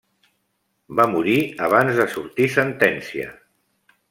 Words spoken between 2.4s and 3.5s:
sentència.